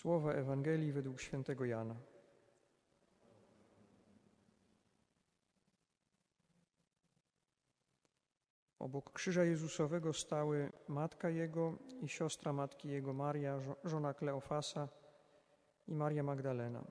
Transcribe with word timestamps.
Słowa 0.00 0.32
Ewangelii 0.32 0.92
według 0.92 1.20
świętego 1.20 1.64
Jana. 1.64 1.96
Obok 8.78 9.12
krzyża 9.12 9.44
Jezusowego 9.44 10.12
stały 10.12 10.72
matka 10.88 11.30
Jego 11.30 11.78
i 12.02 12.08
siostra 12.08 12.52
matki 12.52 12.88
Jego 12.88 13.12
Maria, 13.12 13.60
żona 13.84 14.14
Kleofasa 14.14 14.88
i 15.88 15.94
Maria 15.94 16.22
Magdalena. 16.22 16.84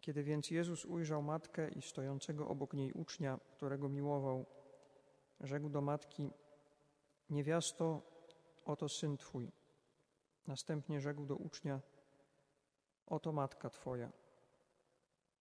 Kiedy 0.00 0.22
więc 0.22 0.50
Jezus 0.50 0.84
ujrzał 0.84 1.22
matkę 1.22 1.68
i 1.68 1.82
stojącego 1.82 2.48
obok 2.48 2.74
niej 2.74 2.92
ucznia, 2.92 3.38
którego 3.50 3.88
miłował, 3.88 4.46
rzekł 5.40 5.68
do 5.68 5.80
matki: 5.80 6.30
Niewiasto, 7.30 8.02
oto 8.64 8.88
syn 8.88 9.16
twój. 9.16 9.61
Następnie 10.46 11.00
rzekł 11.00 11.26
do 11.26 11.36
ucznia: 11.36 11.80
Oto 13.06 13.32
matka 13.32 13.70
twoja. 13.70 14.12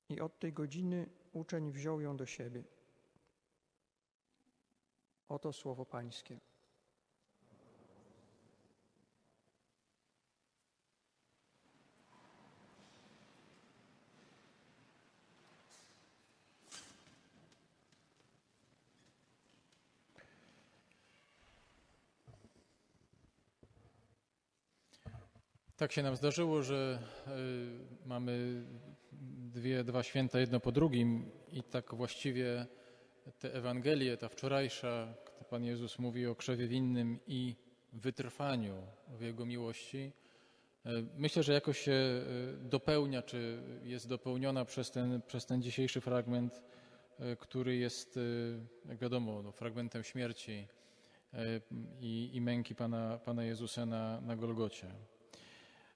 I 0.10 0.22
od 0.22 0.40
tej 0.40 0.54
godziny 0.54 1.10
uczeń 1.32 1.72
wziął 1.72 2.02
ją 2.02 2.18
do 2.18 2.26
siebie. 2.26 2.64
Oto 5.30 5.54
słowo 5.54 5.86
Pańskie. 5.86 6.40
Tak 25.82 25.92
się 25.92 26.04
nam 26.04 26.16
zdarzyło, 26.16 26.64
że 26.64 27.00
y, 27.28 28.08
mamy 28.08 28.64
dwie, 29.54 29.84
dwa 29.84 30.04
święta 30.04 30.40
jedno 30.40 30.60
po 30.60 30.72
drugim 30.72 31.32
i 31.52 31.64
tak 31.64 31.96
właściwie 31.96 32.66
te 33.40 33.54
Ewangelie, 33.54 34.18
ta 34.18 34.30
wczorajsza, 34.30 35.14
gdy 35.36 35.46
Pan 35.46 35.64
Jezus 35.64 36.00
mówi 36.00 36.28
o 36.28 36.36
krzewie 36.36 36.68
winnym 36.68 37.20
i 37.28 37.56
wytrwaniu 37.94 38.76
w 39.08 39.22
Jego 39.22 39.46
miłości, 39.46 40.12
y, 40.86 40.90
myślę, 41.18 41.44
że 41.44 41.54
jakoś 41.54 41.80
się 41.80 41.92
y, 41.92 42.70
dopełnia, 42.70 43.22
czy 43.22 43.62
jest 43.84 44.08
dopełniona 44.08 44.66
przez 44.66 44.92
ten, 44.92 45.22
przez 45.22 45.46
ten 45.46 45.62
dzisiejszy 45.62 46.02
fragment, 46.02 46.62
który 47.40 47.76
jest, 47.76 48.20
jak 48.86 48.98
wiadomo, 48.98 49.42
no, 49.44 49.52
fragmentem 49.52 50.04
śmierci 50.04 50.68
i, 52.02 52.30
i 52.34 52.42
męki 52.42 52.76
Pana, 52.76 53.20
Pana 53.26 53.44
Jezusa 53.44 53.86
na, 53.86 54.22
na 54.22 54.36
Golgocie. 54.36 54.88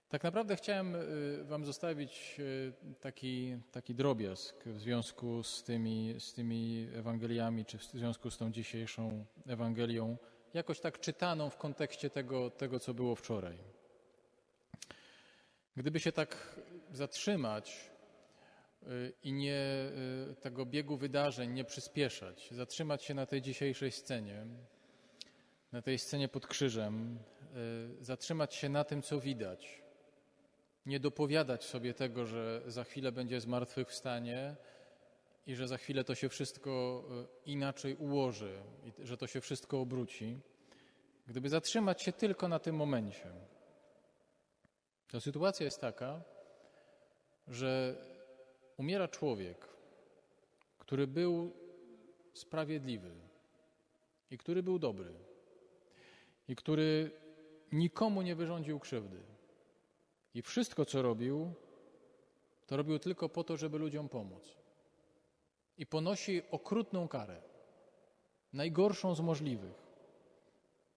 Tak 0.09 0.23
naprawdę 0.23 0.55
chciałem 0.55 0.95
y, 0.95 1.43
Wam 1.43 1.65
zostawić 1.65 2.35
y, 2.39 2.73
taki, 3.01 3.57
taki 3.71 3.95
drobiazg 3.95 4.63
w 4.65 4.79
związku 4.79 5.43
z 5.43 5.63
tymi, 5.63 6.15
z 6.19 6.33
tymi 6.33 6.87
Ewangeliami, 6.95 7.65
czy 7.65 7.77
w 7.77 7.83
związku 7.83 8.31
z 8.31 8.37
tą 8.37 8.51
dzisiejszą 8.51 9.25
Ewangelią, 9.47 10.17
jakoś 10.53 10.79
tak 10.79 10.99
czytaną 10.99 11.49
w 11.49 11.57
kontekście 11.57 12.09
tego, 12.09 12.49
tego 12.49 12.79
co 12.79 12.93
było 12.93 13.15
wczoraj. 13.15 13.57
Gdyby 15.77 15.99
się 15.99 16.11
tak 16.11 16.59
zatrzymać 16.91 17.91
y, 18.83 19.13
i 19.23 19.33
nie 19.33 19.91
tego 20.41 20.65
biegu 20.65 20.97
wydarzeń 20.97 21.51
nie 21.51 21.63
przyspieszać, 21.63 22.49
zatrzymać 22.51 23.03
się 23.03 23.13
na 23.13 23.25
tej 23.25 23.41
dzisiejszej 23.41 23.91
scenie, 23.91 24.45
na 25.71 25.81
tej 25.81 25.99
scenie 25.99 26.27
pod 26.27 26.47
krzyżem, 26.47 27.19
zatrzymać 28.01 28.55
się 28.55 28.69
na 28.69 28.83
tym, 28.83 29.01
co 29.01 29.19
widać 29.19 29.84
nie 30.85 30.99
dopowiadać 30.99 31.63
sobie 31.63 31.93
tego, 31.93 32.25
że 32.25 32.61
za 32.67 32.83
chwilę 32.83 33.11
będzie 33.11 33.41
zmartwychwstanie 33.41 34.55
i 35.47 35.55
że 35.55 35.67
za 35.67 35.77
chwilę 35.77 36.03
to 36.03 36.15
się 36.15 36.29
wszystko 36.29 37.03
e, 37.09 37.25
inaczej 37.45 37.95
ułoży, 37.95 38.57
i 38.83 39.05
że 39.05 39.17
to 39.17 39.27
się 39.27 39.41
wszystko 39.41 39.81
obróci. 39.81 40.39
Gdyby 41.27 41.49
zatrzymać 41.49 42.01
się 42.01 42.11
tylko 42.11 42.47
na 42.47 42.59
tym 42.59 42.75
momencie, 42.75 43.31
to 45.07 45.21
sytuacja 45.21 45.65
jest 45.65 45.81
taka, 45.81 46.21
że 47.47 47.95
umiera 48.77 49.07
człowiek, 49.07 49.67
który 50.79 51.07
był 51.07 51.53
sprawiedliwy 52.33 53.11
i 54.31 54.37
który 54.37 54.63
był 54.63 54.79
dobry 54.79 55.13
i 56.47 56.55
który 56.55 57.11
nikomu 57.71 58.21
nie 58.21 58.35
wyrządził 58.35 58.79
krzywdy. 58.79 59.34
I 60.35 60.41
wszystko, 60.41 60.85
co 60.85 61.01
robił, 61.01 61.53
to 62.67 62.77
robił 62.77 62.99
tylko 62.99 63.29
po 63.29 63.43
to, 63.43 63.57
żeby 63.57 63.77
ludziom 63.77 64.09
pomóc. 64.09 64.55
I 65.77 65.85
ponosi 65.85 66.41
okrutną 66.51 67.07
karę, 67.07 67.41
najgorszą 68.53 69.15
z 69.15 69.21
możliwych, 69.21 69.85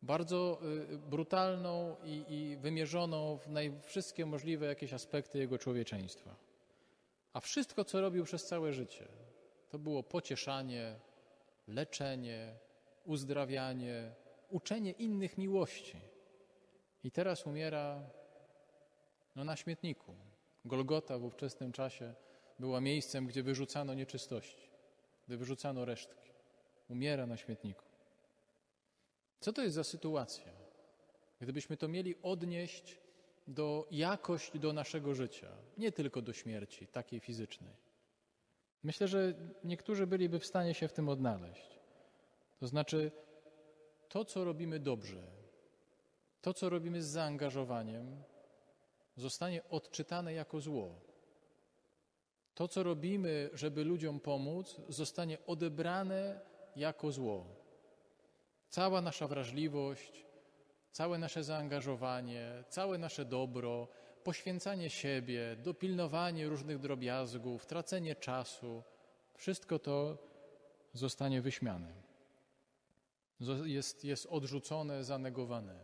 bardzo 0.03 0.60
y, 0.93 0.99
brutalną 0.99 1.97
i, 2.04 2.25
i 2.28 2.56
wymierzoną 2.56 3.37
w 3.37 3.49
wszystkie 3.82 4.26
możliwe 4.26 4.66
jakieś 4.66 4.93
aspekty 4.93 5.38
jego 5.38 5.59
człowieczeństwa. 5.59 6.37
A 7.32 7.41
wszystko, 7.41 7.84
co 7.84 8.00
robił 8.00 8.25
przez 8.25 8.47
całe 8.47 8.72
życie, 8.72 9.09
to 9.69 9.78
było 9.78 10.03
pocieszanie, 10.03 11.00
leczenie, 11.69 12.55
uzdrawianie, 13.05 14.15
uczenie 14.50 14.93
innych 14.93 15.38
miłości. 15.38 16.00
I 17.05 17.10
teraz 17.10 17.47
umiera 17.47 18.10
no 19.38 19.44
na 19.44 19.56
śmietniku. 19.56 20.15
Golgota 20.65 21.19
w 21.19 21.25
ówczesnym 21.25 21.72
czasie 21.72 22.15
była 22.59 22.81
miejscem, 22.81 23.26
gdzie 23.26 23.43
wyrzucano 23.43 23.94
nieczystości, 23.94 24.69
gdzie 25.26 25.37
wyrzucano 25.37 25.84
resztki. 25.84 26.31
Umiera 26.88 27.26
na 27.26 27.37
śmietniku. 27.37 27.84
Co 29.41 29.53
to 29.53 29.62
jest 29.62 29.75
za 29.75 29.84
sytuacja? 29.84 30.53
Gdybyśmy 31.41 31.76
to 31.76 31.88
mieli 31.88 32.15
odnieść 32.22 32.99
do 33.49 33.88
jakość 33.91 34.59
do 34.59 34.72
naszego 34.72 35.15
życia, 35.15 35.49
nie 35.76 35.93
tylko 35.93 36.22
do 36.22 36.32
śmierci, 36.32 36.87
takiej 36.87 37.20
fizycznej. 37.20 37.76
Myślę, 38.82 39.09
że 39.09 39.34
niektórzy 39.65 40.06
byliby 40.06 40.38
w 40.38 40.47
stanie 40.47 40.75
się 40.75 40.88
w 40.88 40.93
tym 40.93 41.09
odnaleźć. 41.09 41.78
To 42.60 42.66
znaczy, 42.66 43.12
to, 44.09 44.25
co 44.25 44.44
robimy 44.44 44.78
dobrze, 44.78 45.22
to, 46.43 46.55
co 46.55 46.69
robimy 46.69 47.03
z 47.03 47.06
zaangażowaniem, 47.06 48.22
zostanie 49.19 49.69
odczytane 49.71 50.33
jako 50.33 50.61
zło. 50.61 50.95
To, 52.55 52.69
co 52.69 52.83
robimy, 52.83 53.51
żeby 53.53 53.84
ludziom 53.84 54.21
pomóc, 54.21 54.77
zostanie 54.89 55.39
odebrane 55.47 56.41
jako 56.77 57.12
zło. 57.12 57.47
Cała 58.69 59.01
nasza 59.01 59.29
wrażliwość, 59.29 60.27
całe 60.93 61.19
nasze 61.19 61.45
zaangażowanie, 61.45 62.65
całe 62.69 62.99
nasze 62.99 63.25
dobro, 63.25 63.89
poświęcanie 64.25 64.91
siebie, 64.91 65.56
dopilnowanie 65.56 66.49
różnych 66.49 66.79
drobiazgów, 66.79 67.67
tracenie 67.67 68.15
czasu, 68.15 68.83
wszystko 69.35 69.79
to 69.79 70.19
zostanie 70.93 71.43
wyśmiane. 71.43 71.93
Jest, 73.65 74.05
jest 74.05 74.27
odrzucone, 74.27 75.05
zanegowane. 75.05 75.79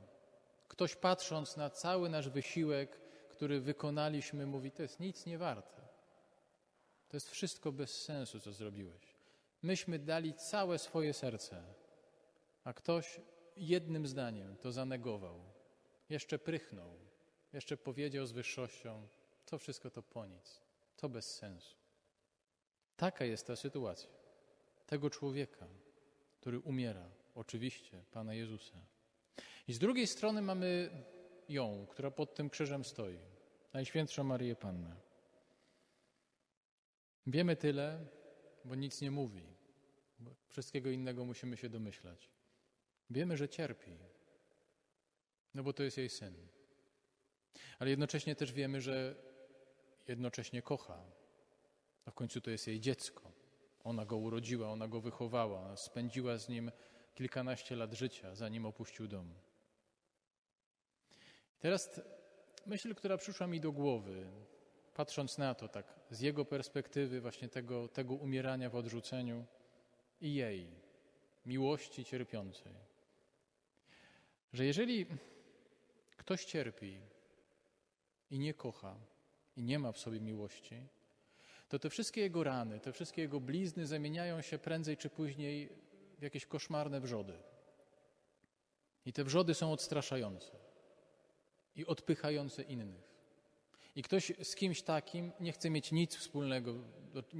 Ktoś 0.68 0.96
patrząc 0.96 1.56
na 1.56 1.70
cały 1.70 2.08
nasz 2.08 2.28
wysiłek, 2.28 3.03
który 3.34 3.60
wykonaliśmy, 3.60 4.46
mówi: 4.46 4.70
To 4.70 4.82
jest 4.82 5.00
nic 5.00 5.26
nie 5.26 5.38
warte. 5.38 5.82
To 7.08 7.16
jest 7.16 7.30
wszystko 7.30 7.72
bez 7.72 8.02
sensu, 8.02 8.40
co 8.40 8.52
zrobiłeś. 8.52 9.14
Myśmy 9.62 9.98
dali 9.98 10.34
całe 10.34 10.78
swoje 10.78 11.12
serce, 11.12 11.62
a 12.64 12.72
ktoś 12.72 13.20
jednym 13.56 14.06
zdaniem 14.06 14.56
to 14.56 14.72
zanegował. 14.72 15.40
Jeszcze 16.08 16.38
prychnął, 16.38 16.90
jeszcze 17.52 17.76
powiedział 17.76 18.26
z 18.26 18.32
wyższością: 18.32 19.08
To 19.46 19.58
wszystko 19.58 19.90
to 19.90 20.02
po 20.02 20.26
nic, 20.26 20.60
to 20.96 21.08
bez 21.08 21.36
sensu. 21.36 21.76
Taka 22.96 23.24
jest 23.24 23.46
ta 23.46 23.56
sytuacja 23.56 24.10
tego 24.86 25.10
człowieka, 25.10 25.66
który 26.40 26.58
umiera, 26.58 27.08
oczywiście, 27.34 28.04
Pana 28.10 28.34
Jezusa. 28.34 28.78
I 29.68 29.72
z 29.72 29.78
drugiej 29.78 30.06
strony 30.06 30.42
mamy 30.42 30.90
ją, 31.48 31.86
która 31.90 32.10
pod 32.10 32.34
tym 32.34 32.50
krzyżem 32.50 32.84
stoi, 32.84 33.18
Najświętszą 33.72 34.24
Marię 34.24 34.56
Pannę. 34.56 34.96
Wiemy 37.26 37.56
tyle, 37.56 38.06
bo 38.64 38.74
nic 38.74 39.00
nie 39.00 39.10
mówi. 39.10 39.42
Wszystkiego 40.48 40.90
innego 40.90 41.24
musimy 41.24 41.56
się 41.56 41.68
domyślać. 41.68 42.30
Wiemy, 43.10 43.36
że 43.36 43.48
cierpi, 43.48 43.96
no 45.54 45.62
bo 45.62 45.72
to 45.72 45.82
jest 45.82 45.98
jej 45.98 46.08
syn. 46.08 46.34
Ale 47.78 47.90
jednocześnie 47.90 48.36
też 48.36 48.52
wiemy, 48.52 48.80
że 48.80 49.16
jednocześnie 50.08 50.62
kocha. 50.62 51.04
A 52.04 52.10
w 52.10 52.14
końcu 52.14 52.40
to 52.40 52.50
jest 52.50 52.66
jej 52.66 52.80
dziecko. 52.80 53.32
Ona 53.84 54.06
go 54.06 54.16
urodziła, 54.16 54.70
ona 54.72 54.88
go 54.88 55.00
wychowała, 55.00 55.76
spędziła 55.76 56.38
z 56.38 56.48
nim 56.48 56.70
kilkanaście 57.14 57.76
lat 57.76 57.92
życia, 57.94 58.34
zanim 58.34 58.66
opuścił 58.66 59.08
dom. 59.08 59.34
Teraz 61.64 62.00
myśl, 62.66 62.94
która 62.94 63.16
przyszła 63.16 63.46
mi 63.46 63.60
do 63.60 63.72
głowy, 63.72 64.26
patrząc 64.94 65.38
na 65.38 65.54
to 65.54 65.68
tak 65.68 65.86
z 66.10 66.20
jego 66.20 66.44
perspektywy 66.44 67.20
właśnie 67.20 67.48
tego, 67.48 67.88
tego 67.88 68.14
umierania 68.14 68.70
w 68.70 68.76
odrzuceniu 68.76 69.44
i 70.20 70.34
jej, 70.34 70.66
miłości 71.46 72.04
cierpiącej, 72.04 72.72
że 74.52 74.64
jeżeli 74.64 75.06
ktoś 76.16 76.44
cierpi 76.44 77.00
i 78.30 78.38
nie 78.38 78.54
kocha 78.54 78.96
i 79.56 79.62
nie 79.62 79.78
ma 79.78 79.92
w 79.92 79.98
sobie 79.98 80.20
miłości, 80.20 80.86
to 81.68 81.78
te 81.78 81.90
wszystkie 81.90 82.20
jego 82.20 82.44
rany, 82.44 82.80
te 82.80 82.92
wszystkie 82.92 83.22
jego 83.22 83.40
blizny 83.40 83.86
zamieniają 83.86 84.42
się 84.42 84.58
prędzej 84.58 84.96
czy 84.96 85.10
później 85.10 85.68
w 86.18 86.22
jakieś 86.22 86.46
koszmarne 86.46 87.00
wrzody. 87.00 87.38
I 89.06 89.12
te 89.12 89.24
wrzody 89.24 89.54
są 89.54 89.72
odstraszające 89.72 90.63
i 91.76 91.86
odpychające 91.86 92.62
innych. 92.62 93.14
I 93.96 94.02
ktoś 94.02 94.32
z 94.42 94.54
kimś 94.54 94.82
takim 94.82 95.32
nie 95.40 95.52
chce 95.52 95.70
mieć 95.70 95.92
nic 95.92 96.16
wspólnego, 96.16 96.74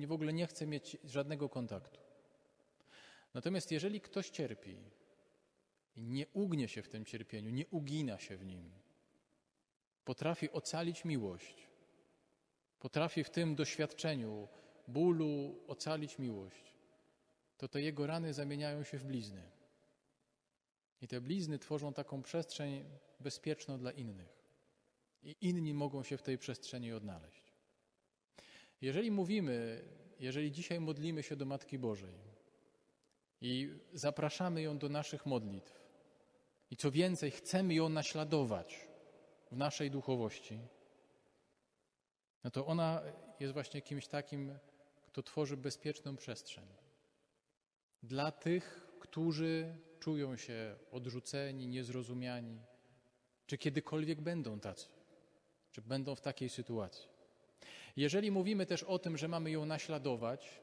w 0.06 0.12
ogóle 0.12 0.32
nie 0.32 0.46
chce 0.46 0.66
mieć 0.66 0.96
żadnego 1.04 1.48
kontaktu. 1.48 2.00
Natomiast 3.34 3.72
jeżeli 3.72 4.00
ktoś 4.00 4.30
cierpi 4.30 4.76
i 5.96 6.02
nie 6.02 6.26
ugnie 6.32 6.68
się 6.68 6.82
w 6.82 6.88
tym 6.88 7.04
cierpieniu, 7.04 7.50
nie 7.50 7.66
ugina 7.66 8.18
się 8.18 8.36
w 8.36 8.46
nim, 8.46 8.70
potrafi 10.04 10.50
ocalić 10.50 11.04
miłość, 11.04 11.68
potrafi 12.80 13.24
w 13.24 13.30
tym 13.30 13.54
doświadczeniu 13.54 14.48
bólu 14.88 15.60
ocalić 15.66 16.18
miłość, 16.18 16.74
to 17.56 17.68
te 17.68 17.82
jego 17.82 18.06
rany 18.06 18.34
zamieniają 18.34 18.82
się 18.84 18.98
w 18.98 19.04
blizny. 19.04 19.42
I 21.00 21.08
te 21.08 21.20
blizny 21.20 21.58
tworzą 21.58 21.92
taką 21.92 22.22
przestrzeń 22.22 22.84
bezpieczną 23.24 23.78
dla 23.78 23.92
innych. 23.92 24.32
I 25.22 25.36
inni 25.40 25.74
mogą 25.74 26.02
się 26.02 26.16
w 26.16 26.22
tej 26.22 26.38
przestrzeni 26.38 26.92
odnaleźć. 26.92 27.44
Jeżeli 28.80 29.10
mówimy, 29.10 29.84
jeżeli 30.20 30.52
dzisiaj 30.52 30.80
modlimy 30.80 31.22
się 31.22 31.36
do 31.36 31.46
Matki 31.46 31.78
Bożej 31.78 32.14
i 33.40 33.70
zapraszamy 33.92 34.62
ją 34.62 34.78
do 34.78 34.88
naszych 34.88 35.26
modlitw, 35.26 35.74
i 36.70 36.76
co 36.76 36.90
więcej, 36.90 37.30
chcemy 37.30 37.74
ją 37.74 37.88
naśladować 37.88 38.88
w 39.52 39.56
naszej 39.56 39.90
duchowości, 39.90 40.58
no 42.44 42.50
to 42.50 42.66
ona 42.66 43.02
jest 43.40 43.52
właśnie 43.52 43.82
kimś 43.82 44.06
takim, 44.06 44.58
kto 45.06 45.22
tworzy 45.22 45.56
bezpieczną 45.56 46.16
przestrzeń 46.16 46.66
dla 48.02 48.32
tych, 48.32 48.86
którzy 49.00 49.76
czują 50.00 50.36
się 50.36 50.76
odrzuceni, 50.90 51.66
niezrozumiani, 51.68 52.60
czy 53.46 53.58
kiedykolwiek 53.58 54.20
będą 54.20 54.60
tacy, 54.60 54.88
czy 55.72 55.82
będą 55.82 56.14
w 56.14 56.20
takiej 56.20 56.48
sytuacji. 56.48 57.08
Jeżeli 57.96 58.30
mówimy 58.30 58.66
też 58.66 58.82
o 58.82 58.98
tym, 58.98 59.16
że 59.16 59.28
mamy 59.28 59.50
ją 59.50 59.66
naśladować, 59.66 60.60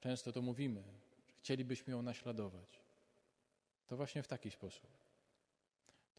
często 0.00 0.32
to 0.32 0.42
mówimy, 0.42 0.82
że 1.28 1.34
chcielibyśmy 1.38 1.92
ją 1.92 2.02
naśladować, 2.02 2.80
to 3.86 3.96
właśnie 3.96 4.22
w 4.22 4.28
taki 4.28 4.50
sposób. 4.50 4.86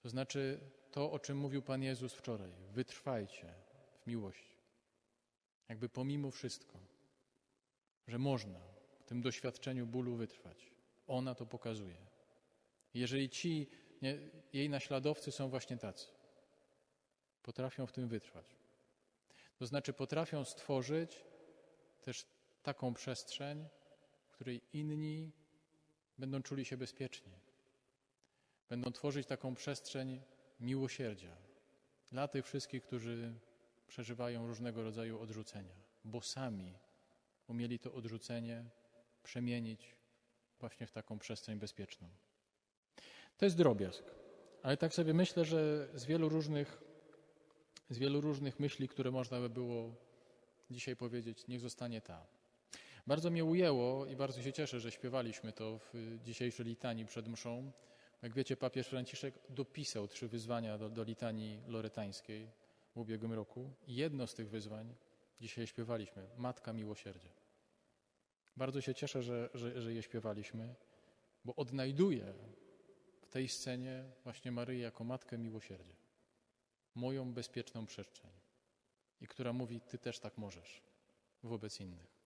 To 0.01 0.09
znaczy 0.09 0.59
to, 0.91 1.11
o 1.11 1.19
czym 1.19 1.37
mówił 1.37 1.61
Pan 1.61 1.83
Jezus 1.83 2.13
wczoraj: 2.13 2.51
wytrwajcie 2.71 3.53
w 4.01 4.07
miłości. 4.07 4.55
Jakby 5.69 5.89
pomimo 5.89 6.31
wszystko, 6.31 6.79
że 8.07 8.19
można 8.19 8.59
w 8.99 9.03
tym 9.03 9.21
doświadczeniu 9.21 9.85
bólu 9.85 10.15
wytrwać, 10.15 10.71
ona 11.07 11.35
to 11.35 11.45
pokazuje. 11.45 11.97
Jeżeli 12.93 13.29
ci 13.29 13.69
nie, 14.01 14.17
jej 14.53 14.69
naśladowcy 14.69 15.31
są 15.31 15.49
właśnie 15.49 15.77
tacy, 15.77 16.07
potrafią 17.43 17.85
w 17.85 17.91
tym 17.91 18.07
wytrwać. 18.07 18.55
To 19.57 19.65
znaczy, 19.65 19.93
potrafią 19.93 20.45
stworzyć 20.45 21.25
też 22.01 22.25
taką 22.63 22.93
przestrzeń, 22.93 23.65
w 24.27 24.31
której 24.31 24.61
inni 24.73 25.31
będą 26.17 26.41
czuli 26.41 26.65
się 26.65 26.77
bezpiecznie. 26.77 27.31
Będą 28.69 28.91
tworzyć 28.91 29.27
taką 29.27 29.55
przestrzeń 29.55 30.21
miłosierdzia 30.59 31.37
dla 32.11 32.27
tych 32.27 32.45
wszystkich, 32.45 32.83
którzy 32.83 33.33
przeżywają 33.87 34.47
różnego 34.47 34.83
rodzaju 34.83 35.19
odrzucenia, 35.19 35.75
bo 36.03 36.21
sami 36.21 36.73
umieli 37.47 37.79
to 37.79 37.93
odrzucenie 37.93 38.65
przemienić 39.23 39.95
właśnie 40.59 40.87
w 40.87 40.91
taką 40.91 41.19
przestrzeń 41.19 41.59
bezpieczną. 41.59 42.09
To 43.39 43.45
jest 43.45 43.57
drobiazg, 43.57 44.03
ale 44.63 44.77
tak 44.77 44.93
sobie 44.93 45.13
myślę, 45.13 45.45
że 45.45 45.87
z 45.93 46.05
wielu 46.05 46.29
różnych, 46.29 46.81
z 47.89 47.97
wielu 47.97 48.21
różnych 48.21 48.59
myśli, 48.59 48.87
które 48.87 49.11
można 49.11 49.39
by 49.39 49.49
było 49.49 49.95
dzisiaj 50.71 50.95
powiedzieć, 50.95 51.47
niech 51.47 51.59
zostanie 51.59 52.01
ta. 52.01 52.27
Bardzo 53.07 53.29
mnie 53.29 53.45
ujęło 53.45 54.05
i 54.05 54.15
bardzo 54.15 54.41
się 54.41 54.53
cieszę, 54.53 54.79
że 54.79 54.91
śpiewaliśmy 54.91 55.53
to 55.53 55.79
w 55.79 56.17
dzisiejszej 56.23 56.65
litanii 56.65 57.05
przed 57.05 57.27
mszą. 57.27 57.71
Jak 58.21 58.33
wiecie, 58.33 58.57
papież 58.57 58.87
Franciszek 58.87 59.39
dopisał 59.49 60.07
trzy 60.07 60.27
wyzwania 60.27 60.77
do, 60.77 60.89
do 60.89 61.03
litanii 61.03 61.61
loretańskiej 61.67 62.47
w 62.95 62.99
ubiegłym 62.99 63.33
roku. 63.33 63.73
Jedno 63.87 64.27
z 64.27 64.33
tych 64.33 64.49
wyzwań 64.49 64.95
dzisiaj 65.41 65.67
śpiewaliśmy 65.67 66.27
Matka 66.37 66.73
Miłosierdzia. 66.73 67.29
Bardzo 68.57 68.81
się 68.81 68.95
cieszę, 68.95 69.23
że, 69.23 69.49
że, 69.53 69.81
że 69.81 69.93
je 69.93 70.03
śpiewaliśmy, 70.03 70.75
bo 71.45 71.55
odnajduję 71.55 72.33
w 72.33 72.58
tej 73.29 73.49
scenie 73.49 74.03
właśnie 74.23 74.51
Maryję 74.51 74.81
jako 74.81 75.03
Matkę 75.03 75.37
Miłosierdzia. 75.37 75.95
Moją 76.95 77.33
bezpieczną 77.33 77.85
przestrzeń. 77.85 78.31
I 79.21 79.27
która 79.27 79.53
mówi, 79.53 79.81
Ty 79.81 79.97
też 79.97 80.19
tak 80.19 80.37
możesz 80.37 80.81
wobec 81.43 81.79
innych. 81.79 82.18